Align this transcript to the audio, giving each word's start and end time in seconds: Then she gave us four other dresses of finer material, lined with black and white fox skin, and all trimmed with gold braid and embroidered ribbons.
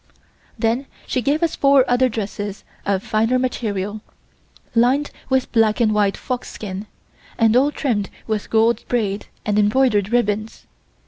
Then 0.57 0.87
she 1.05 1.21
gave 1.21 1.43
us 1.43 1.55
four 1.55 1.85
other 1.87 2.09
dresses 2.09 2.63
of 2.87 3.03
finer 3.03 3.37
material, 3.37 4.01
lined 4.73 5.11
with 5.29 5.51
black 5.51 5.79
and 5.79 5.93
white 5.93 6.17
fox 6.17 6.49
skin, 6.49 6.87
and 7.37 7.55
all 7.55 7.69
trimmed 7.71 8.09
with 8.25 8.49
gold 8.49 8.83
braid 8.87 9.27
and 9.45 9.59
embroidered 9.59 10.11
ribbons. 10.11 10.65